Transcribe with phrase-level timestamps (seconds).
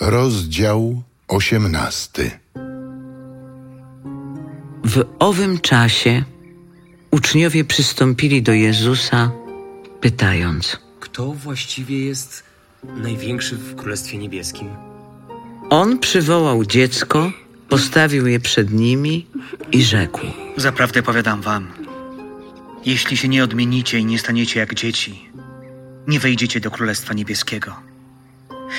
[0.00, 2.30] Rozdział osiemnasty.
[4.84, 6.24] W owym czasie
[7.10, 9.30] uczniowie przystąpili do Jezusa,
[10.00, 12.42] pytając: Kto właściwie jest
[12.84, 14.68] największy w Królestwie Niebieskim?
[15.70, 17.32] On przywołał dziecko,
[17.68, 19.26] postawił je przed nimi
[19.72, 20.20] i rzekł:
[20.56, 21.72] Zaprawdę powiadam wam,
[22.84, 25.28] jeśli się nie odmienicie i nie staniecie jak dzieci,
[26.08, 27.87] nie wejdziecie do Królestwa Niebieskiego.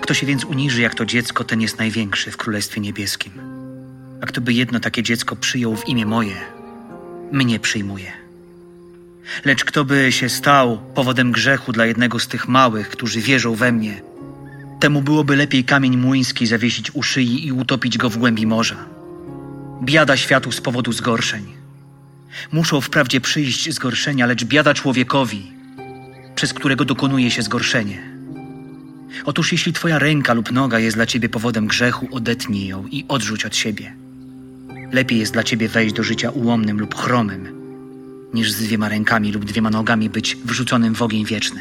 [0.00, 3.32] Kto się więc uniży jak to dziecko, ten jest największy w Królestwie Niebieskim.
[4.22, 6.36] A kto by jedno takie dziecko przyjął w imię moje,
[7.32, 8.12] mnie przyjmuje.
[9.44, 13.72] Lecz kto by się stał powodem grzechu dla jednego z tych małych, którzy wierzą we
[13.72, 14.02] mnie,
[14.80, 18.76] temu byłoby lepiej kamień młyński zawiesić u szyi i utopić go w głębi morza.
[19.82, 21.46] Biada światu z powodu zgorszeń.
[22.52, 25.52] Muszą wprawdzie przyjść zgorszenia, lecz biada człowiekowi,
[26.34, 28.11] przez którego dokonuje się zgorszenie.
[29.24, 33.44] Otóż jeśli twoja ręka lub noga jest dla ciebie powodem grzechu, odetnij ją i odrzuć
[33.44, 33.92] od siebie.
[34.92, 37.48] Lepiej jest dla ciebie wejść do życia ułomnym lub chromym,
[38.34, 41.60] niż z dwiema rękami lub dwiema nogami być wrzuconym w ogień wieczny.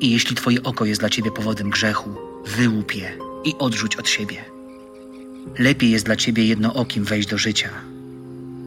[0.00, 2.10] I jeśli twoje oko jest dla ciebie powodem grzechu,
[2.56, 3.12] wyłup je
[3.44, 4.44] i odrzuć od siebie.
[5.58, 7.70] Lepiej jest dla ciebie jednookim wejść do życia,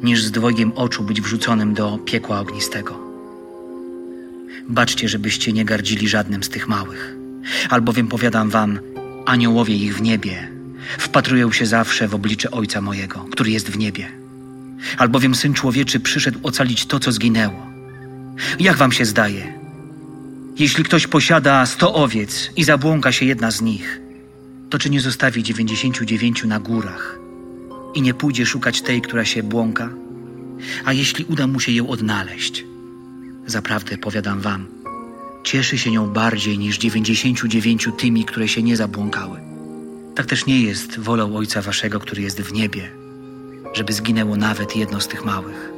[0.04, 3.00] niż z dwojgiem oczu być wrzuconym do piekła ognistego.
[4.70, 7.19] Baczcie, żebyście nie gardzili żadnym z tych małych,
[7.70, 8.80] albowiem powiadam wam,
[9.26, 10.60] aniołowie ich w niebie
[10.98, 14.08] wpatrują się zawsze w oblicze Ojca mojego, który jest w niebie.
[14.98, 17.68] Albowiem Syn Człowieczy przyszedł ocalić to, co zginęło.
[18.60, 19.54] Jak wam się zdaje?
[20.60, 24.02] Jeśli ktoś posiada sto owiec i zabłąka się jedna z nich,
[24.70, 27.20] to czy nie zostawi dziewięćdziesięciu dziewięciu na górach
[27.94, 29.90] i nie pójdzie szukać tej, która się błąka?
[30.86, 32.66] A jeśli uda mu się ją odnaleźć,
[33.46, 34.68] zaprawdę powiadam wam,
[35.44, 39.40] cieszy się nią bardziej niż dziewięćdziesięciu dziewięciu tymi, które się nie zabłąkały.
[40.16, 42.92] Tak też nie jest wolą Ojca Waszego, który jest w niebie,
[43.74, 45.72] żeby zginęło nawet jedno z tych małych.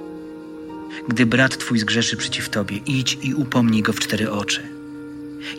[1.07, 4.61] Gdy brat twój zgrzeszy przeciw tobie, idź i upomnij go w cztery oczy.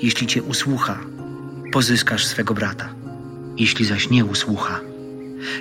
[0.03, 0.99] Jeśli cię usłucha,
[1.73, 2.95] pozyskasz swego brata.
[3.57, 4.81] Jeśli zaś nie usłucha,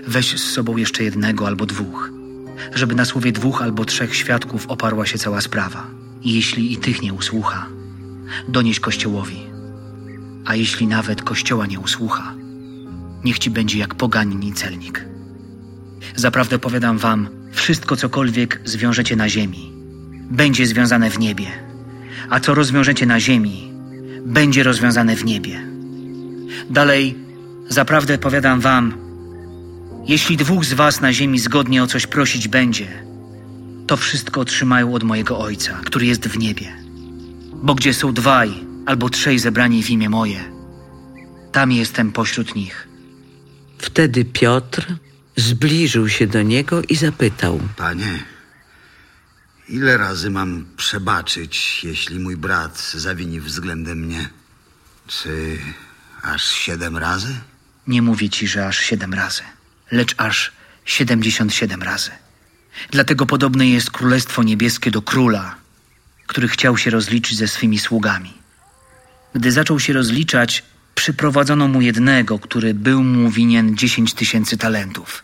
[0.07, 2.09] weź z sobą jeszcze jednego albo dwóch,
[2.75, 5.87] żeby na słowie dwóch albo trzech świadków oparła się cała sprawa.
[6.23, 7.67] Jeśli i tych nie usłucha,
[8.47, 9.39] donieś kościołowi.
[10.45, 12.33] A jeśli nawet kościoła nie usłucha,
[13.23, 15.05] niech ci będzie jak poganin i celnik.
[16.15, 19.71] Zaprawdę powiadam wam, wszystko cokolwiek zwiążecie na ziemi,
[20.31, 21.47] będzie związane w niebie,
[22.29, 23.73] a co rozwiążecie na ziemi,
[24.25, 25.63] będzie rozwiązane w niebie.
[26.69, 27.15] Dalej,
[27.69, 28.93] zaprawdę powiadam wam,
[30.07, 32.87] jeśli dwóch z was na ziemi zgodnie o coś prosić będzie,
[33.87, 36.80] to wszystko otrzymają od mojego Ojca, który jest w niebie.
[37.63, 38.53] Bo gdzie są dwaj
[38.85, 40.51] albo trzej zebrani w imię moje,
[41.51, 42.87] tam jestem pośród nich.
[43.77, 44.95] Wtedy Piotr
[45.35, 48.25] zbliżył się do niego i zapytał: Panie,
[49.69, 54.29] ile razy mam przebaczyć, jeśli mój brat zawini względem mnie?
[55.07, 55.57] Czy
[56.21, 57.35] aż siedem razy?
[57.87, 59.41] Nie mówię ci, że aż siedem razy,
[59.91, 60.51] lecz aż
[60.85, 62.11] siedemdziesiąt siedem razy.
[62.91, 65.60] Dlatego podobne jest Królestwo Niebieskie do króla,
[66.31, 68.33] który chciał się rozliczyć ze swymi sługami.
[69.33, 70.63] Gdy zaczął się rozliczać,
[70.95, 75.23] przyprowadzono mu jednego, który był mu winien dziesięć tysięcy talentów.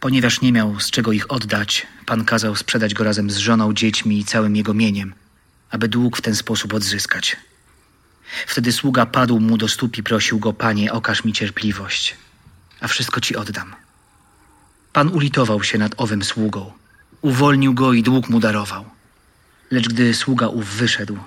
[0.00, 4.18] Ponieważ nie miał z czego ich oddać, pan kazał sprzedać go razem z żoną, dziećmi
[4.18, 5.14] i całym jego mieniem,
[5.70, 7.36] aby dług w ten sposób odzyskać.
[8.46, 12.16] Wtedy sługa padł mu do stóp i prosił go, panie, okaż mi cierpliwość,
[12.80, 13.74] a wszystko ci oddam.
[14.92, 16.72] Pan ulitował się nad owym sługą,
[17.20, 18.99] uwolnił go i dług mu darował.
[19.70, 21.18] Lecz gdy sługa ów wyszedł,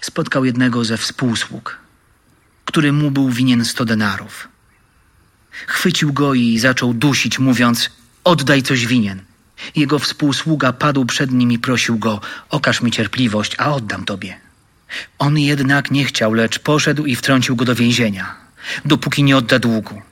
[0.00, 1.78] spotkał jednego ze współsług,
[2.64, 4.48] który mu był winien sto denarów.
[5.66, 7.90] Chwycił go i zaczął dusić, mówiąc:
[8.24, 9.22] Oddaj coś winien.
[9.76, 14.40] Jego współsługa padł przed nim i prosił go: Okaż mi cierpliwość, a oddam tobie.
[15.18, 18.34] On jednak nie chciał, lecz poszedł i wtrącił go do więzienia,
[18.84, 20.02] dopóki nie odda długu.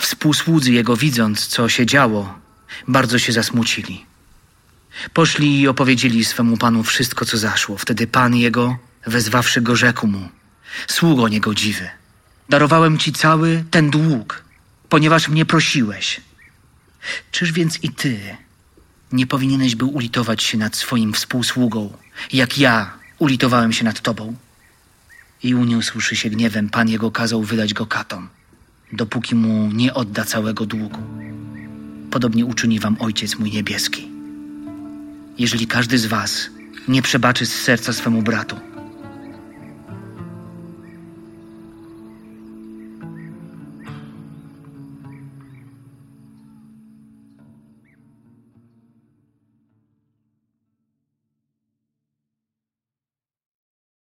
[0.00, 2.38] Współsłudzy jego, widząc, co się działo,
[2.88, 4.06] bardzo się zasmucili.
[5.12, 7.76] Poszli i opowiedzieli swemu panu wszystko, co zaszło.
[7.76, 10.28] Wtedy pan jego, wezwawszy go, rzekł mu:
[10.86, 11.88] Sługo niegodziwy,
[12.48, 14.44] darowałem ci cały ten dług,
[14.88, 16.20] ponieważ mnie prosiłeś.
[17.30, 18.36] Czyż więc i ty
[19.12, 21.92] nie powinieneś był ulitować się nad swoim współsługą,
[22.32, 24.34] jak ja ulitowałem się nad tobą?
[25.42, 28.28] I uniósłszy się gniewem, pan jego kazał wydać go katom,
[28.92, 31.00] dopóki mu nie odda całego długu.
[32.10, 34.15] Podobnie uczyni wam Ojciec mój niebieski.
[35.38, 36.50] Jeżeli każdy z was
[36.88, 38.56] nie przebaczy z serca swemu bratu,